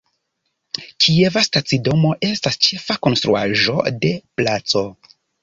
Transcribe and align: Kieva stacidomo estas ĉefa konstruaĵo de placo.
Kieva 1.05 1.43
stacidomo 1.47 2.13
estas 2.31 2.57
ĉefa 2.69 2.97
konstruaĵo 3.09 3.77
de 4.07 4.13
placo. 4.43 4.85